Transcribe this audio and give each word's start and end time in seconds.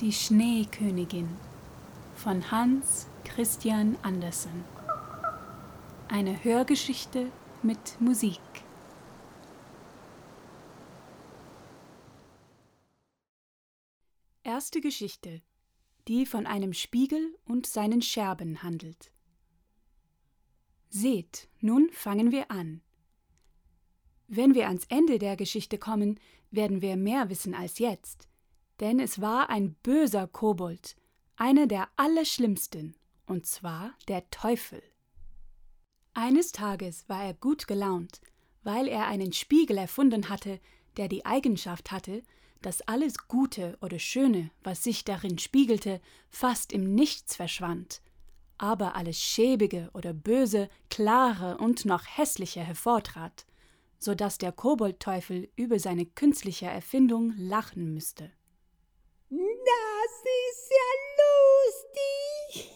Die 0.00 0.12
Schneekönigin 0.12 1.26
von 2.16 2.50
Hans 2.50 3.06
Christian 3.24 3.96
Andersen. 4.02 4.62
Eine 6.08 6.44
Hörgeschichte 6.44 7.32
mit 7.62 7.98
Musik. 7.98 8.38
Erste 14.42 14.82
Geschichte, 14.82 15.40
die 16.08 16.26
von 16.26 16.46
einem 16.46 16.74
Spiegel 16.74 17.34
und 17.46 17.66
seinen 17.66 18.02
Scherben 18.02 18.62
handelt. 18.62 19.10
Seht, 20.90 21.48
nun 21.62 21.88
fangen 21.90 22.32
wir 22.32 22.50
an. 22.50 22.82
Wenn 24.28 24.54
wir 24.54 24.66
ans 24.66 24.84
Ende 24.90 25.18
der 25.18 25.36
Geschichte 25.36 25.78
kommen, 25.78 26.20
werden 26.50 26.82
wir 26.82 26.96
mehr 26.96 27.30
wissen 27.30 27.54
als 27.54 27.78
jetzt, 27.78 28.28
denn 28.80 29.00
es 29.00 29.20
war 29.20 29.50
ein 29.50 29.74
böser 29.82 30.26
Kobold, 30.26 30.96
einer 31.36 31.66
der 31.66 31.88
allerschlimmsten, 31.96 32.96
und 33.26 33.46
zwar 33.46 33.92
der 34.08 34.28
Teufel. 34.30 34.82
Eines 36.14 36.52
Tages 36.52 37.08
war 37.08 37.24
er 37.24 37.34
gut 37.34 37.66
gelaunt, 37.66 38.20
weil 38.62 38.88
er 38.88 39.06
einen 39.06 39.32
Spiegel 39.32 39.78
erfunden 39.78 40.28
hatte, 40.28 40.60
der 40.96 41.08
die 41.08 41.26
Eigenschaft 41.26 41.90
hatte, 41.90 42.22
dass 42.62 42.80
alles 42.82 43.28
Gute 43.28 43.76
oder 43.80 43.98
Schöne, 43.98 44.50
was 44.62 44.82
sich 44.82 45.04
darin 45.04 45.38
spiegelte, 45.38 46.00
fast 46.30 46.72
im 46.72 46.94
Nichts 46.94 47.36
verschwand, 47.36 48.00
aber 48.58 48.96
alles 48.96 49.20
Schäbige 49.20 49.90
oder 49.92 50.12
Böse, 50.12 50.68
Klare 50.88 51.58
und 51.58 51.84
noch 51.84 52.04
hässliche 52.06 52.60
hervortrat, 52.60 53.46
so 53.98 54.14
dass 54.14 54.38
der 54.38 54.52
Koboldteufel 54.52 55.50
über 55.56 55.78
seine 55.78 56.06
künstliche 56.06 56.66
Erfindung 56.66 57.34
lachen 57.36 57.92
müsste. 57.92 58.30
Das 60.06 60.22
ist 60.48 60.70
ja 60.70 60.88
lustig. 62.54 62.70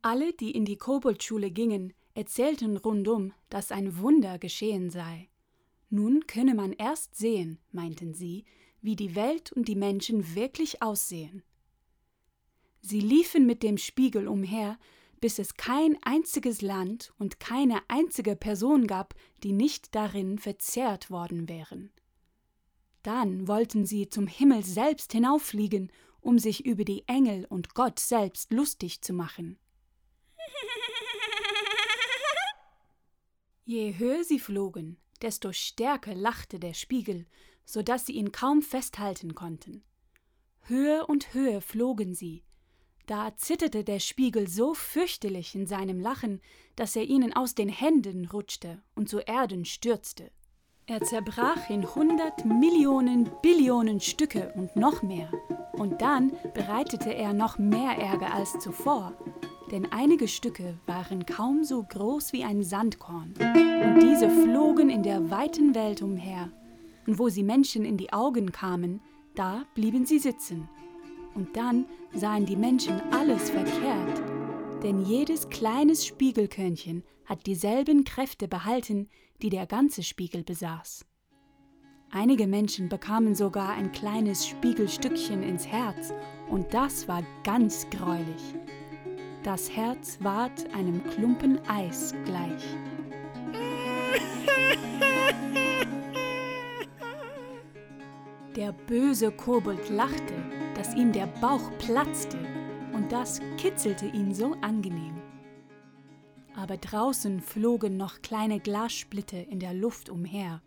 Alle, 0.00 0.32
die 0.32 0.52
in 0.52 0.64
die 0.64 0.78
Koboldschule 0.78 1.50
gingen, 1.50 1.92
erzählten 2.14 2.78
rundum, 2.78 3.34
dass 3.50 3.70
ein 3.70 3.98
Wunder 3.98 4.38
geschehen 4.38 4.88
sei. 4.88 5.28
Nun 5.90 6.26
könne 6.26 6.54
man 6.54 6.72
erst 6.72 7.14
sehen, 7.14 7.58
meinten 7.72 8.14
sie, 8.14 8.46
wie 8.80 8.96
die 8.96 9.14
Welt 9.14 9.52
und 9.52 9.68
die 9.68 9.76
Menschen 9.76 10.34
wirklich 10.34 10.80
aussehen. 10.80 11.42
Sie 12.80 13.00
liefen 13.00 13.44
mit 13.44 13.62
dem 13.62 13.76
Spiegel 13.76 14.28
umher, 14.28 14.78
bis 15.20 15.38
es 15.38 15.56
kein 15.56 15.98
einziges 16.02 16.62
Land 16.62 17.12
und 17.18 17.38
keine 17.38 17.82
einzige 17.88 18.34
Person 18.34 18.86
gab, 18.86 19.14
die 19.42 19.52
nicht 19.52 19.94
darin 19.94 20.38
verzehrt 20.38 21.10
worden 21.10 21.50
wären. 21.50 21.92
Dann 23.02 23.48
wollten 23.48 23.86
sie 23.86 24.08
zum 24.08 24.26
Himmel 24.26 24.64
selbst 24.64 25.12
hinauffliegen, 25.12 25.90
um 26.20 26.38
sich 26.38 26.66
über 26.66 26.84
die 26.84 27.06
Engel 27.08 27.46
und 27.46 27.74
Gott 27.74 27.98
selbst 27.98 28.52
lustig 28.52 29.02
zu 29.02 29.12
machen. 29.12 29.58
Je 33.64 33.96
höher 33.96 34.24
sie 34.24 34.38
flogen, 34.38 34.98
desto 35.22 35.52
stärker 35.52 36.14
lachte 36.14 36.58
der 36.58 36.74
Spiegel, 36.74 37.26
so 37.64 37.82
dass 37.82 38.06
sie 38.06 38.12
ihn 38.12 38.32
kaum 38.32 38.62
festhalten 38.62 39.34
konnten. 39.34 39.82
Höher 40.62 41.08
und 41.08 41.34
höher 41.34 41.60
flogen 41.60 42.14
sie, 42.14 42.44
da 43.10 43.36
zitterte 43.36 43.82
der 43.82 43.98
Spiegel 43.98 44.48
so 44.48 44.72
fürchterlich 44.72 45.56
in 45.56 45.66
seinem 45.66 45.98
Lachen, 45.98 46.40
dass 46.76 46.94
er 46.94 47.02
ihnen 47.02 47.32
aus 47.32 47.56
den 47.56 47.68
Händen 47.68 48.26
rutschte 48.26 48.84
und 48.94 49.08
zu 49.08 49.18
Erden 49.18 49.64
stürzte. 49.64 50.30
Er 50.90 51.00
zerbrach 51.02 51.70
in 51.70 51.86
hundert 51.94 52.44
Millionen 52.44 53.30
Billionen 53.42 54.00
Stücke 54.00 54.52
und 54.56 54.74
noch 54.74 55.04
mehr. 55.04 55.28
Und 55.70 56.02
dann 56.02 56.32
bereitete 56.52 57.14
er 57.14 57.32
noch 57.32 57.58
mehr 57.58 57.96
Ärger 57.96 58.34
als 58.34 58.58
zuvor, 58.58 59.12
denn 59.70 59.86
einige 59.92 60.26
Stücke 60.26 60.74
waren 60.86 61.26
kaum 61.26 61.62
so 61.62 61.84
groß 61.88 62.32
wie 62.32 62.42
ein 62.42 62.64
Sandkorn, 62.64 63.34
und 63.38 64.00
diese 64.02 64.28
flogen 64.28 64.90
in 64.90 65.04
der 65.04 65.30
weiten 65.30 65.76
Welt 65.76 66.02
umher, 66.02 66.50
und 67.06 67.20
wo 67.20 67.28
sie 67.28 67.44
Menschen 67.44 67.84
in 67.84 67.96
die 67.96 68.12
Augen 68.12 68.50
kamen, 68.50 69.00
da 69.36 69.62
blieben 69.76 70.06
sie 70.06 70.18
sitzen. 70.18 70.68
Und 71.36 71.56
dann 71.56 71.84
sahen 72.16 72.46
die 72.46 72.56
Menschen 72.56 73.00
alles 73.12 73.48
verkehrt, 73.48 74.22
denn 74.82 75.04
jedes 75.04 75.50
kleines 75.50 76.04
Spiegelkörnchen 76.04 77.04
hat 77.26 77.46
dieselben 77.46 78.02
Kräfte 78.02 78.48
behalten, 78.48 79.08
die 79.42 79.50
der 79.50 79.66
ganze 79.66 80.02
Spiegel 80.02 80.42
besaß. 80.44 81.04
Einige 82.12 82.46
Menschen 82.46 82.88
bekamen 82.88 83.34
sogar 83.34 83.70
ein 83.70 83.92
kleines 83.92 84.46
Spiegelstückchen 84.46 85.42
ins 85.42 85.66
Herz, 85.66 86.12
und 86.48 86.74
das 86.74 87.06
war 87.06 87.22
ganz 87.44 87.88
greulich. 87.90 88.54
Das 89.44 89.70
Herz 89.70 90.18
ward 90.20 90.74
einem 90.74 91.04
Klumpen 91.04 91.60
Eis 91.68 92.14
gleich. 92.24 92.64
Der 98.56 98.72
böse 98.72 99.30
Kobold 99.30 99.88
lachte, 99.88 100.34
dass 100.74 100.94
ihm 100.94 101.12
der 101.12 101.26
Bauch 101.26 101.70
platzte, 101.78 102.38
und 102.92 103.12
das 103.12 103.40
kitzelte 103.56 104.06
ihn 104.06 104.34
so 104.34 104.56
angenehm. 104.60 105.19
Aber 106.60 106.76
draußen 106.76 107.40
flogen 107.40 107.96
noch 107.96 108.20
kleine 108.20 108.60
Glassplitter 108.60 109.48
in 109.48 109.60
der 109.60 109.72
Luft 109.72 110.10
umher. 110.10 110.60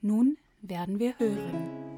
Nun 0.00 0.38
werden 0.62 0.98
wir 0.98 1.18
hören. 1.18 1.95